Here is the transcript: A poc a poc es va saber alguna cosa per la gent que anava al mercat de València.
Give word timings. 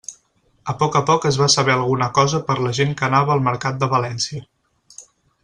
A 0.71 0.73
poc 0.77 0.95
a 0.99 1.01
poc 1.09 1.27
es 1.29 1.37
va 1.41 1.49
saber 1.55 1.73
alguna 1.73 2.07
cosa 2.15 2.41
per 2.47 2.57
la 2.69 2.73
gent 2.79 2.97
que 3.03 3.07
anava 3.09 3.35
al 3.35 3.45
mercat 3.49 3.79
de 3.85 3.93
València. 3.93 4.43